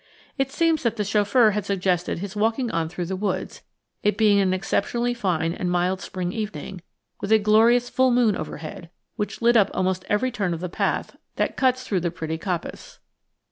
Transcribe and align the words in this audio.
It 0.35 0.51
seems 0.51 0.81
that 0.81 0.95
the 0.97 1.03
chauffeur 1.03 1.51
had 1.51 1.63
suggested 1.63 2.17
his 2.17 2.35
walking 2.35 2.71
on 2.71 2.89
through 2.89 3.05
the 3.05 3.15
woods, 3.15 3.61
it 4.01 4.17
being 4.17 4.39
an 4.39 4.51
exceptionally 4.51 5.13
fine 5.13 5.53
and 5.53 5.69
mild 5.69 6.01
spring 6.01 6.33
evening, 6.33 6.81
with 7.19 7.31
a 7.31 7.37
glorious 7.37 7.87
full 7.87 8.09
moon 8.09 8.35
overhead, 8.35 8.89
which 9.15 9.43
lit 9.43 9.55
up 9.55 9.69
almost 9.75 10.05
every 10.09 10.31
turn 10.31 10.55
of 10.55 10.59
the 10.59 10.69
path 10.69 11.15
that 11.35 11.55
cuts 11.55 11.83
through 11.85 11.99
the 11.99 12.09
pretty 12.09 12.39
coppice. 12.39 12.97